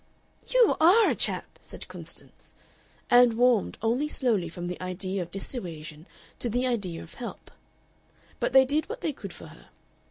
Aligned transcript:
"You 0.47 0.77
ARE 0.81 1.11
a 1.11 1.15
chap!" 1.15 1.59
said 1.61 1.87
Constance, 1.87 2.55
and 3.11 3.33
warmed 3.35 3.77
only 3.83 4.07
slowly 4.07 4.49
from 4.49 4.65
the 4.65 4.81
idea 4.81 5.21
of 5.21 5.29
dissuasion 5.29 6.07
to 6.39 6.49
the 6.49 6.65
idea 6.65 7.03
of 7.03 7.13
help. 7.13 7.51
But 8.39 8.51
they 8.51 8.65
did 8.65 8.89
what 8.89 9.01
they 9.01 9.13
could 9.13 9.31
for 9.31 9.45
her. 9.49 9.67